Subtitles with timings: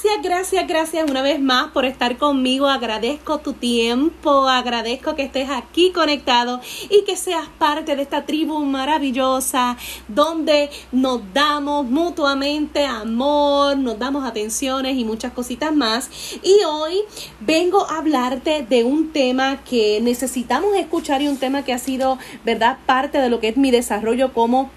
[0.00, 2.68] Gracias, gracias, gracias una vez más por estar conmigo.
[2.68, 8.60] Agradezco tu tiempo, agradezco que estés aquí conectado y que seas parte de esta tribu
[8.60, 9.76] maravillosa
[10.06, 16.08] donde nos damos mutuamente amor, nos damos atenciones y muchas cositas más.
[16.44, 17.00] Y hoy
[17.40, 22.18] vengo a hablarte de un tema que necesitamos escuchar y un tema que ha sido,
[22.44, 24.70] ¿verdad?, parte de lo que es mi desarrollo como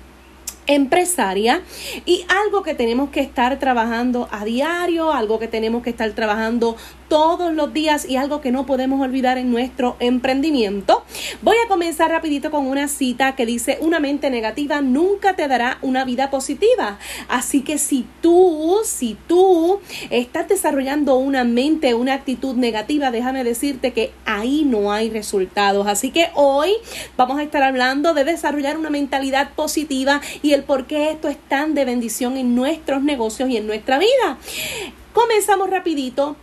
[0.67, 1.61] empresaria
[2.05, 6.77] y algo que tenemos que estar trabajando a diario, algo que tenemos que estar trabajando
[7.11, 11.03] todos los días y algo que no podemos olvidar en nuestro emprendimiento.
[11.41, 15.77] Voy a comenzar rapidito con una cita que dice, una mente negativa nunca te dará
[15.81, 16.99] una vida positiva.
[17.27, 23.91] Así que si tú, si tú estás desarrollando una mente, una actitud negativa, déjame decirte
[23.91, 25.87] que ahí no hay resultados.
[25.87, 26.71] Así que hoy
[27.17, 31.37] vamos a estar hablando de desarrollar una mentalidad positiva y el por qué esto es
[31.49, 34.37] tan de bendición en nuestros negocios y en nuestra vida.
[35.11, 36.37] Comenzamos rapidito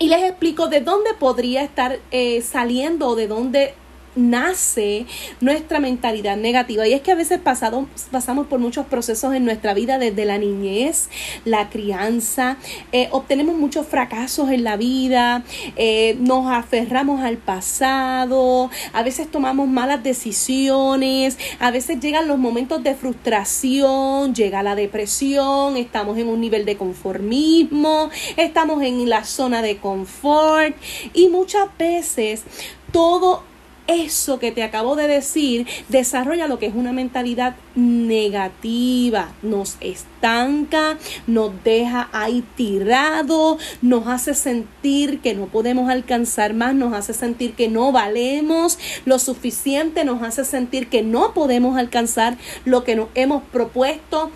[0.00, 3.74] y les explico de dónde podría estar eh, saliendo o de dónde
[4.16, 5.06] nace
[5.40, 6.86] nuestra mentalidad negativa.
[6.86, 10.38] Y es que a veces pasado, pasamos por muchos procesos en nuestra vida desde la
[10.38, 11.08] niñez,
[11.44, 12.56] la crianza,
[12.92, 15.44] eh, obtenemos muchos fracasos en la vida,
[15.76, 22.82] eh, nos aferramos al pasado, a veces tomamos malas decisiones, a veces llegan los momentos
[22.82, 29.62] de frustración, llega la depresión, estamos en un nivel de conformismo, estamos en la zona
[29.62, 30.74] de confort
[31.14, 32.44] y muchas veces
[32.92, 33.49] todo
[33.90, 40.98] eso que te acabo de decir desarrolla lo que es una mentalidad negativa, nos estanca,
[41.26, 47.54] nos deja ahí tirado, nos hace sentir que no podemos alcanzar más, nos hace sentir
[47.54, 53.08] que no valemos lo suficiente, nos hace sentir que no podemos alcanzar lo que nos
[53.14, 54.30] hemos propuesto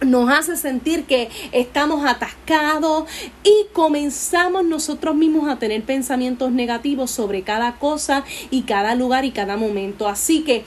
[0.00, 3.04] nos hace sentir que estamos atascados
[3.42, 9.32] y comenzamos nosotros mismos a tener pensamientos negativos sobre cada cosa y cada lugar y
[9.32, 10.08] cada momento.
[10.08, 10.64] Así que,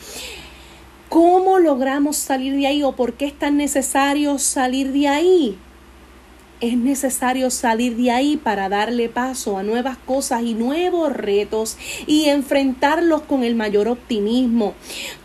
[1.10, 5.58] ¿cómo logramos salir de ahí o por qué es tan necesario salir de ahí?
[6.62, 11.76] es necesario salir de ahí para darle paso a nuevas cosas y nuevos retos
[12.06, 14.76] y enfrentarlos con el mayor optimismo.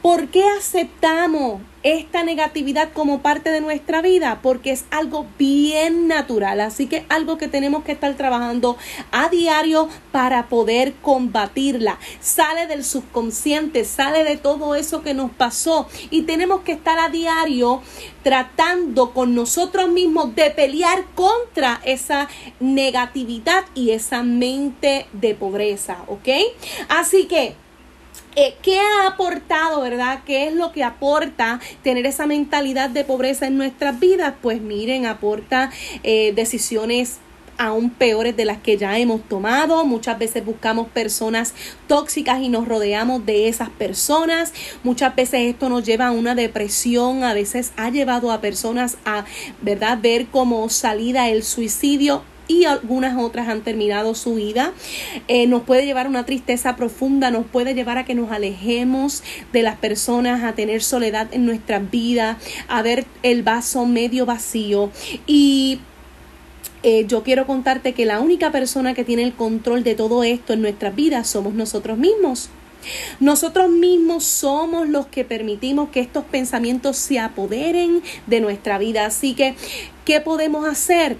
[0.00, 6.60] ¿Por qué aceptamos esta negatividad como parte de nuestra vida porque es algo bien natural,
[6.60, 8.76] así que algo que tenemos que estar trabajando
[9.12, 12.00] a diario para poder combatirla.
[12.18, 17.08] Sale del subconsciente, sale de todo eso que nos pasó y tenemos que estar a
[17.08, 17.82] diario
[18.24, 26.28] tratando con nosotros mismos de pelear contra esa negatividad y esa mente de pobreza, ¿ok?
[26.88, 27.54] Así que
[28.36, 30.20] eh, ¿Qué ha aportado, verdad?
[30.26, 34.34] ¿Qué es lo que aporta tener esa mentalidad de pobreza en nuestras vidas?
[34.42, 35.70] Pues miren, aporta
[36.02, 37.18] eh, decisiones
[37.58, 39.84] aún peores de las que ya hemos tomado.
[39.86, 41.54] Muchas veces buscamos personas
[41.86, 44.52] tóxicas y nos rodeamos de esas personas.
[44.84, 49.24] Muchas veces esto nos lleva a una depresión, a veces ha llevado a personas a,
[49.62, 54.72] ¿verdad?, ver como salida el suicidio y algunas otras han terminado su vida.
[55.28, 59.22] Eh, nos puede llevar a una tristeza profunda, nos puede llevar a que nos alejemos
[59.52, 64.90] de las personas, a tener soledad en nuestra vida, a ver el vaso medio vacío
[65.26, 65.80] y
[66.82, 70.52] eh, yo quiero contarte que la única persona que tiene el control de todo esto
[70.52, 72.48] en nuestras vidas somos nosotros mismos.
[73.18, 79.06] Nosotros mismos somos los que permitimos que estos pensamientos se apoderen de nuestra vida.
[79.06, 79.54] Así que,
[80.04, 81.16] ¿qué podemos hacer?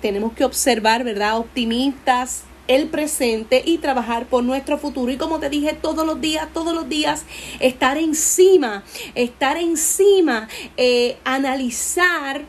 [0.00, 1.38] Tenemos que observar, ¿verdad?
[1.38, 5.10] Optimistas el presente y trabajar por nuestro futuro.
[5.10, 7.24] Y como te dije, todos los días, todos los días,
[7.58, 8.84] estar encima,
[9.16, 12.44] estar encima, eh, analizar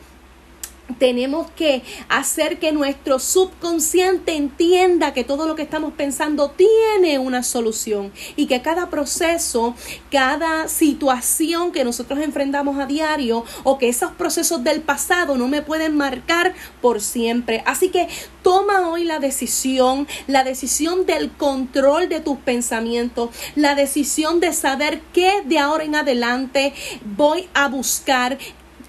[0.98, 7.42] tenemos que hacer que nuestro subconsciente entienda que todo lo que estamos pensando tiene una
[7.42, 9.74] solución y que cada proceso,
[10.10, 15.62] cada situación que nosotros enfrentamos a diario o que esos procesos del pasado no me
[15.62, 17.62] pueden marcar por siempre.
[17.66, 18.08] Así que
[18.42, 25.00] toma hoy la decisión, la decisión del control de tus pensamientos, la decisión de saber
[25.12, 26.72] qué de ahora en adelante
[27.16, 28.38] voy a buscar,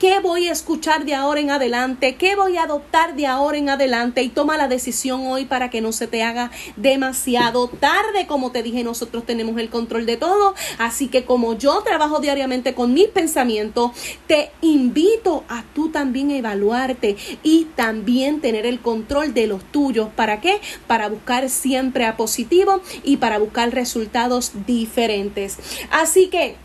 [0.04, 2.16] ¿Qué voy a escuchar de ahora en adelante?
[2.16, 4.22] ¿Qué voy a adoptar de ahora en adelante?
[4.22, 8.28] Y toma la decisión hoy para que no se te haga demasiado tarde.
[8.28, 10.56] Como te dije, nosotros tenemos el control de todo.
[10.78, 13.92] Así que como yo trabajo diariamente con mis pensamientos,
[14.28, 20.10] te invito a tú también evaluarte y también tener el control de los tuyos.
[20.14, 20.60] ¿Para qué?
[20.86, 25.60] Para buscar siempre a positivo y para buscar resultados diferentes.
[25.92, 26.58] Así que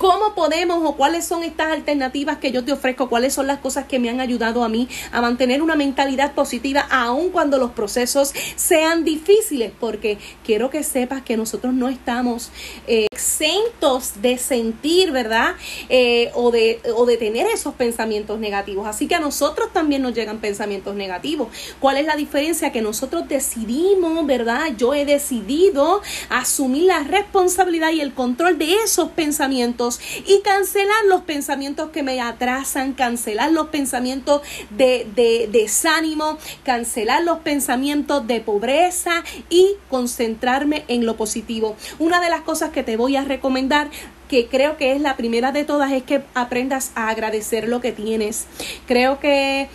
[0.00, 3.10] ¿Cómo podemos o cuáles son estas alternativas que yo te ofrezco?
[3.10, 6.86] ¿Cuáles son las cosas que me han ayudado a mí a mantener una mentalidad positiva
[6.90, 9.72] aun cuando los procesos sean difíciles?
[9.78, 12.50] Porque quiero que sepas que nosotros no estamos
[12.86, 15.56] eh, exentos de sentir, ¿verdad?
[15.90, 18.86] Eh, o, de, o de tener esos pensamientos negativos.
[18.86, 21.48] Así que a nosotros también nos llegan pensamientos negativos.
[21.78, 22.72] ¿Cuál es la diferencia?
[22.72, 24.70] Que nosotros decidimos, ¿verdad?
[24.78, 26.00] Yo he decidido
[26.30, 29.89] asumir la responsabilidad y el control de esos pensamientos
[30.26, 37.38] y cancelar los pensamientos que me atrasan, cancelar los pensamientos de, de desánimo, cancelar los
[37.40, 41.76] pensamientos de pobreza y concentrarme en lo positivo.
[41.98, 43.90] Una de las cosas que te voy a recomendar
[44.28, 47.90] que creo que es la primera de todas es que aprendas a agradecer lo que
[47.90, 48.46] tienes.
[48.86, 49.68] Creo que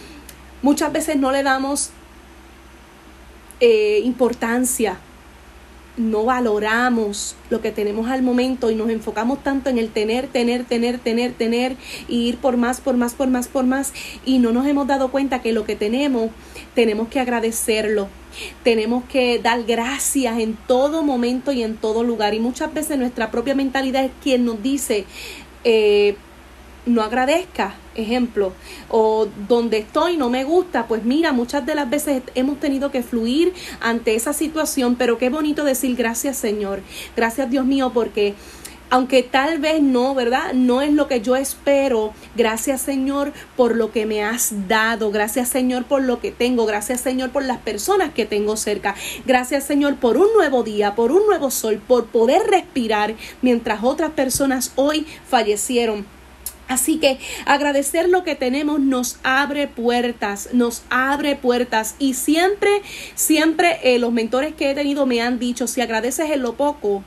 [0.61, 1.89] muchas veces no le damos
[3.59, 4.97] eh, importancia
[5.97, 10.65] no valoramos lo que tenemos al momento y nos enfocamos tanto en el tener, tener,
[10.65, 11.77] tener, tener, tener
[12.07, 13.93] y ir por más, por más, por más, por más
[14.25, 16.31] y no nos hemos dado cuenta que lo que tenemos
[16.73, 18.07] tenemos que agradecerlo.
[18.63, 22.33] Tenemos que dar gracias en todo momento y en todo lugar.
[22.33, 25.05] Y muchas veces nuestra propia mentalidad es quien nos dice,
[25.63, 26.17] eh,
[26.85, 28.53] no agradezca, ejemplo,
[28.89, 33.03] o donde estoy no me gusta, pues mira, muchas de las veces hemos tenido que
[33.03, 36.81] fluir ante esa situación, pero qué bonito decir gracias Señor,
[37.15, 38.35] gracias Dios mío, porque
[38.89, 40.53] aunque tal vez no, ¿verdad?
[40.53, 42.13] No es lo que yo espero.
[42.35, 45.11] Gracias Señor por lo que me has dado.
[45.11, 46.65] Gracias Señor por lo que tengo.
[46.65, 48.95] Gracias Señor por las personas que tengo cerca.
[49.25, 54.11] Gracias Señor por un nuevo día, por un nuevo sol, por poder respirar mientras otras
[54.11, 56.05] personas hoy fallecieron
[56.67, 61.95] Así que agradecer lo que tenemos nos abre puertas, nos abre puertas.
[61.99, 62.81] Y siempre,
[63.13, 67.03] siempre eh, los mentores que he tenido me han dicho, si agradeces en lo poco,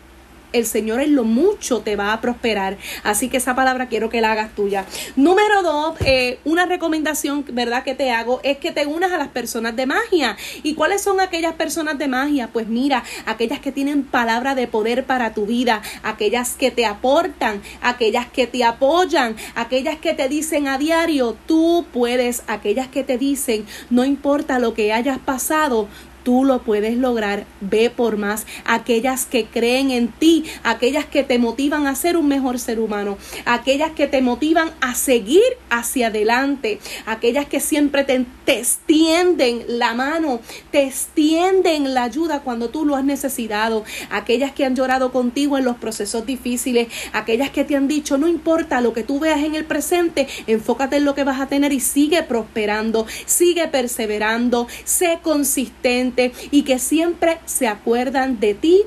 [0.52, 2.76] el Señor en lo mucho te va a prosperar.
[3.02, 4.84] Así que esa palabra quiero que la hagas tuya.
[5.16, 7.84] Número dos, eh, una recomendación, ¿verdad?
[7.84, 10.36] Que te hago es que te unas a las personas de magia.
[10.62, 12.50] ¿Y cuáles son aquellas personas de magia?
[12.52, 17.62] Pues mira, aquellas que tienen palabra de poder para tu vida, aquellas que te aportan,
[17.82, 23.18] aquellas que te apoyan, aquellas que te dicen a diario, tú puedes, aquellas que te
[23.18, 25.88] dicen, no importa lo que hayas pasado,
[26.28, 27.46] tú lo puedes lograr.
[27.62, 28.44] Ve por más.
[28.66, 33.16] Aquellas que creen en ti, aquellas que te motivan a ser un mejor ser humano,
[33.46, 40.40] aquellas que te motivan a seguir hacia adelante, aquellas que siempre te, extienden la mano,
[40.70, 45.64] te extienden la ayuda cuando tú lo has necesitado, aquellas que han llorado contigo en
[45.64, 49.54] los procesos difíciles, aquellas que te han dicho, no importa lo que tú veas en
[49.54, 55.20] el presente, enfócate en lo que vas a tener y sigue prosperando, sigue perseverando, sé
[55.22, 56.17] consistente
[56.50, 58.82] y que siempre se acuerdan de ti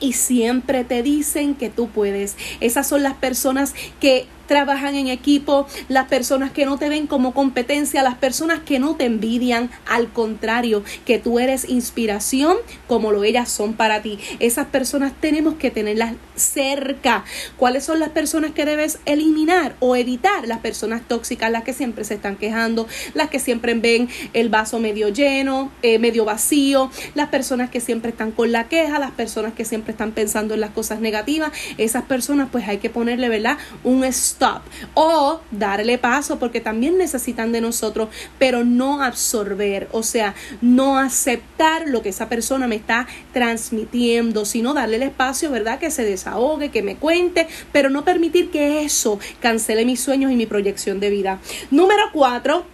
[0.00, 2.36] y siempre te dicen que tú puedes.
[2.60, 7.34] Esas son las personas que trabajan en equipo, las personas que no te ven como
[7.34, 12.56] competencia, las personas que no te envidian, al contrario, que tú eres inspiración
[12.86, 14.18] como lo ellas son para ti.
[14.38, 17.24] Esas personas tenemos que tenerlas cerca.
[17.56, 20.46] ¿Cuáles son las personas que debes eliminar o evitar?
[20.46, 24.78] Las personas tóxicas, las que siempre se están quejando, las que siempre ven el vaso
[24.78, 29.52] medio lleno, eh, medio vacío, las personas que siempre están con la queja, las personas
[29.54, 31.52] que siempre están pensando en las cosas negativas.
[31.78, 33.58] Esas personas pues hay que ponerle, ¿verdad?
[33.84, 34.62] Un stop
[34.94, 38.08] o darle paso porque también necesitan de nosotros,
[38.38, 44.74] pero no absorber, o sea, no aceptar lo que esa persona me está transmitiendo, sino
[44.74, 45.78] darle el espacio, ¿verdad?
[45.78, 50.36] Que se desahogue, que me cuente, pero no permitir que eso cancele mis sueños y
[50.36, 51.38] mi proyección de vida.
[51.70, 52.64] Número cuatro,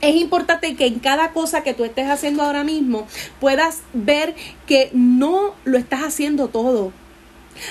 [0.00, 3.06] es importante que en cada cosa que tú estés haciendo ahora mismo
[3.38, 4.34] puedas ver
[4.66, 6.92] que no lo estás haciendo todo.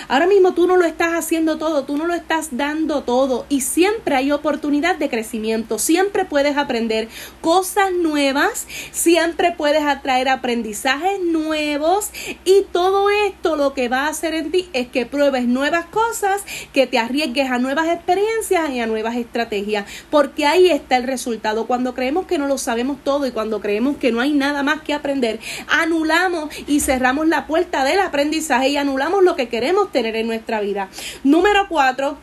[0.07, 3.45] Ahora mismo tú no lo estás haciendo todo, tú no lo estás dando todo.
[3.49, 7.07] Y siempre hay oportunidad de crecimiento, siempre puedes aprender
[7.41, 12.11] cosas nuevas, siempre puedes atraer aprendizajes nuevos.
[12.45, 16.43] Y todo esto lo que va a hacer en ti es que pruebes nuevas cosas,
[16.73, 21.67] que te arriesgues a nuevas experiencias y a nuevas estrategias, porque ahí está el resultado.
[21.67, 24.81] Cuando creemos que no lo sabemos todo y cuando creemos que no hay nada más
[24.81, 30.15] que aprender, anulamos y cerramos la puerta del aprendizaje y anulamos lo que queremos tener
[30.15, 30.89] en nuestra vida.
[31.23, 32.17] Número cuatro,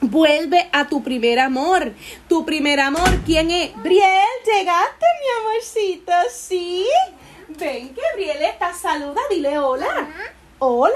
[0.00, 1.92] Vuelve a tu primer amor.
[2.28, 3.74] Tu primer amor, ¿quién es?
[3.82, 6.86] Briel, llegaste, mi amorcito, ¿sí?
[7.48, 10.08] Ven que Briel está, saluda, dile hola.
[10.58, 10.94] Hola.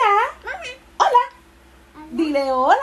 [0.99, 2.07] Hola.
[2.11, 2.77] Dile hola.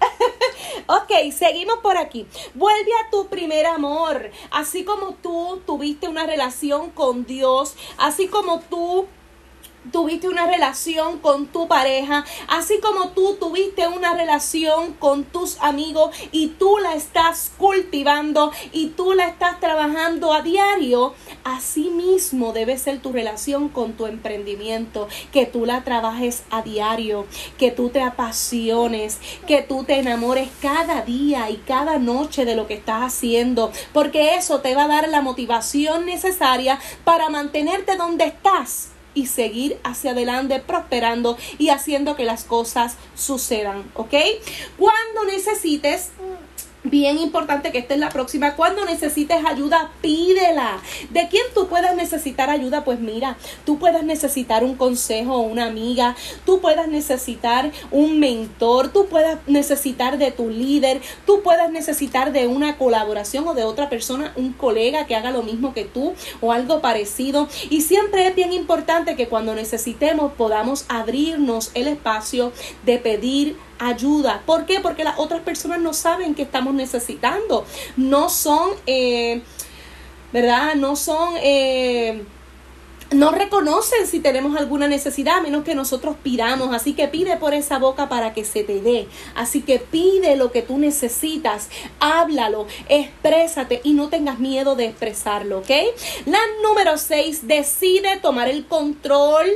[0.86, 2.26] ok, seguimos por aquí.
[2.54, 4.30] Vuelve a tu primer amor.
[4.50, 9.08] Así como tú tuviste una relación con Dios, así como tú
[9.92, 16.14] tuviste una relación con tu pareja, así como tú tuviste una relación con tus amigos
[16.32, 22.76] y tú la estás cultivando y tú la estás trabajando a diario, así mismo debe
[22.76, 27.26] ser tu relación con tu emprendimiento, que tú la trabajes a diario,
[27.58, 32.66] que tú te apasiones, que tú te enamores cada día y cada noche de lo
[32.66, 38.24] que estás haciendo, porque eso te va a dar la motivación necesaria para mantenerte donde
[38.26, 44.14] estás y seguir hacia adelante prosperando y haciendo que las cosas sucedan, ¿ok?
[44.78, 46.10] Cuando necesites
[46.82, 48.56] Bien importante que esta es la próxima.
[48.56, 50.80] Cuando necesites ayuda, pídela.
[51.10, 52.84] ¿De quién tú puedes necesitar ayuda?
[52.84, 58.90] Pues mira, tú puedes necesitar un consejo o una amiga, tú puedes necesitar un mentor,
[58.92, 63.90] tú puedes necesitar de tu líder, tú puedes necesitar de una colaboración o de otra
[63.90, 67.46] persona, un colega que haga lo mismo que tú o algo parecido.
[67.68, 72.52] Y siempre es bien importante que cuando necesitemos podamos abrirnos el espacio
[72.86, 74.42] de pedir ayuda.
[74.46, 74.80] ¿Por qué?
[74.80, 77.64] Porque las otras personas no saben que estamos necesitando.
[77.96, 79.42] No son, eh,
[80.32, 80.74] ¿verdad?
[80.76, 81.34] No son...
[81.42, 82.24] Eh,
[83.12, 86.72] no reconocen si tenemos alguna necesidad a menos que nosotros pidamos.
[86.72, 89.08] Así que pide por esa boca para que se te dé.
[89.34, 91.70] Así que pide lo que tú necesitas.
[91.98, 95.70] Háblalo, exprésate y no tengas miedo de expresarlo, ¿ok?
[96.26, 99.46] La número 6, decide tomar el control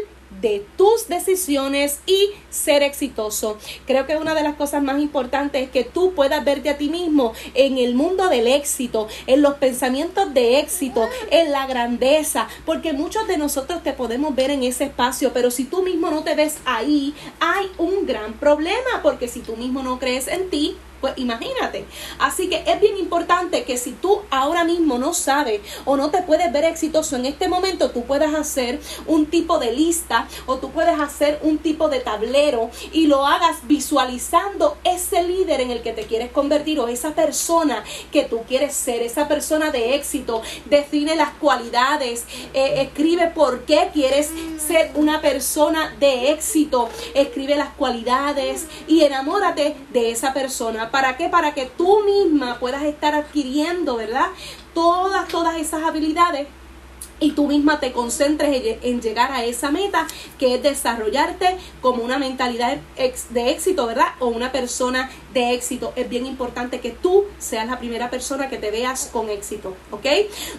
[0.45, 3.57] de tus decisiones y ser exitoso.
[3.87, 6.91] Creo que una de las cosas más importantes es que tú puedas verte a ti
[6.91, 12.93] mismo en el mundo del éxito, en los pensamientos de éxito, en la grandeza, porque
[12.93, 16.35] muchos de nosotros te podemos ver en ese espacio, pero si tú mismo no te
[16.35, 21.19] ves ahí, hay un gran problema, porque si tú mismo no crees en ti, pues
[21.19, 21.85] imagínate.
[22.19, 26.23] Así que es bien importante que si tú ahora mismo no sabes o no te
[26.23, 30.71] puedes ver exitoso en este momento, tú puedas hacer un tipo de lista o tú
[30.71, 35.93] puedes hacer un tipo de tablero y lo hagas visualizando ese líder en el que
[35.93, 40.41] te quieres convertir o esa persona que tú quieres ser, esa persona de éxito.
[40.65, 47.75] Define las cualidades, eh, escribe por qué quieres ser una persona de éxito, escribe las
[47.75, 51.29] cualidades y enamórate de esa persona ¿Para qué?
[51.29, 54.29] Para que tú misma puedas estar adquiriendo, ¿verdad?
[54.75, 56.47] Todas, todas esas habilidades
[57.19, 60.07] y tú misma te concentres en llegar a esa meta
[60.39, 64.07] que es desarrollarte como una mentalidad de éxito, ¿verdad?
[64.21, 65.93] O una persona de éxito.
[65.97, 70.07] Es bien importante que tú seas la primera persona que te veas con éxito, ¿ok?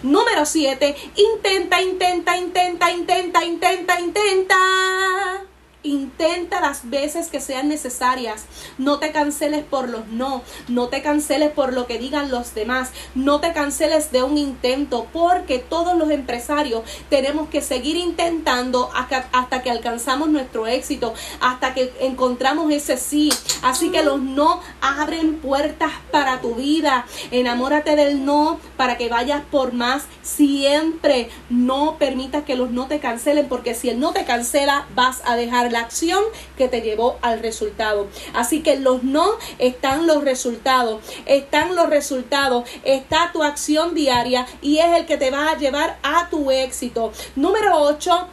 [0.02, 5.55] Número 7, intenta, intenta, intenta, intenta, intenta, intenta.
[5.86, 8.46] Intenta las veces que sean necesarias.
[8.76, 10.42] No te canceles por los no.
[10.66, 12.90] No te canceles por lo que digan los demás.
[13.14, 19.62] No te canceles de un intento porque todos los empresarios tenemos que seguir intentando hasta,
[19.62, 23.32] que alcanzamos nuestro éxito, hasta que encontramos ese sí.
[23.62, 27.06] Así que los no abren puertas para tu vida.
[27.30, 30.02] Enamórate del no para que vayas por más.
[30.22, 35.22] Siempre no permitas que los no te cancelen porque si el no te cancela vas
[35.24, 35.36] a
[35.76, 36.22] dejar acción
[36.56, 38.08] que te llevó al resultado.
[38.34, 44.78] Así que los no están los resultados, están los resultados, está tu acción diaria y
[44.78, 47.12] es el que te va a llevar a tu éxito.
[47.36, 48.28] Número 8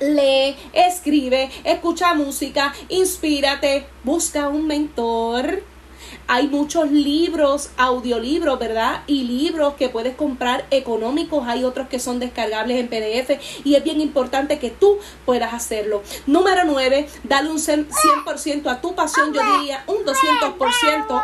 [0.00, 5.62] lee, escribe, escucha música, inspírate, busca un mentor
[6.26, 9.02] hay muchos libros, audiolibros, ¿verdad?
[9.06, 11.46] Y libros que puedes comprar económicos.
[11.46, 16.02] Hay otros que son descargables en PDF y es bien importante que tú puedas hacerlo.
[16.26, 21.22] Número 9, dale un 100% a tu pasión, yo diría un 200%.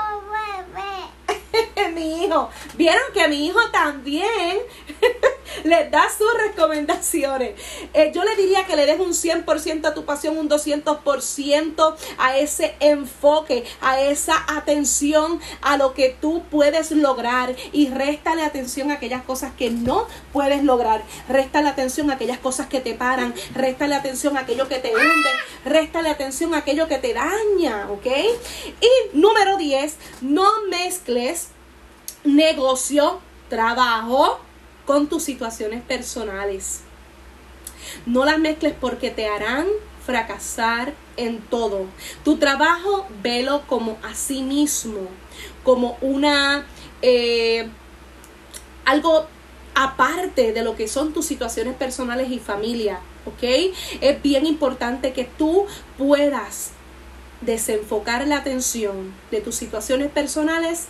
[1.94, 4.58] mi hijo, vieron que mi hijo también
[5.62, 7.52] les da sus recomendaciones.
[7.92, 12.36] Eh, yo le diría que le des un 100% a tu pasión, un 200% a
[12.38, 18.94] ese enfoque, a esa atención a lo que tú puedes lograr y réstale atención a
[18.94, 21.02] aquellas cosas que no puedes lograr.
[21.28, 25.30] Réstale atención a aquellas cosas que te paran, réstale atención a aquello que te hunde,
[25.64, 28.06] réstale atención a aquello que te daña, ¿ok?
[28.80, 31.48] Y número 10, no mezcles
[32.24, 34.40] negocio, trabajo,
[34.86, 36.80] con tus situaciones personales.
[38.06, 39.66] No las mezcles porque te harán
[40.04, 41.86] fracasar en todo.
[42.24, 45.08] Tu trabajo, velo como a sí mismo,
[45.62, 46.66] como una...
[47.02, 47.68] Eh,
[48.84, 49.26] algo
[49.74, 53.72] aparte de lo que son tus situaciones personales y familia, ¿ok?
[54.00, 55.66] Es bien importante que tú
[55.98, 56.70] puedas
[57.40, 60.86] desenfocar la atención de tus situaciones personales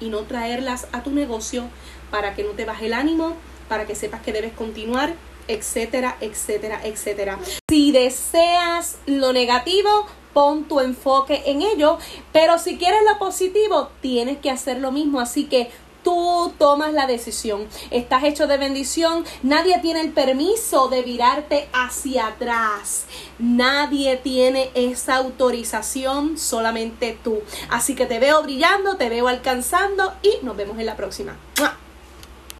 [0.00, 1.68] y no traerlas a tu negocio
[2.12, 3.34] para que no te baje el ánimo,
[3.68, 5.14] para que sepas que debes continuar
[5.48, 7.38] etcétera, etcétera, etcétera.
[7.68, 11.98] Si deseas lo negativo, pon tu enfoque en ello,
[12.32, 15.70] pero si quieres lo positivo, tienes que hacer lo mismo, así que
[16.02, 17.68] tú tomas la decisión.
[17.90, 19.24] Estás hecho de bendición.
[19.42, 23.04] Nadie tiene el permiso de virarte hacia atrás.
[23.38, 27.40] Nadie tiene esa autorización, solamente tú.
[27.70, 31.36] Así que te veo brillando, te veo alcanzando y nos vemos en la próxima.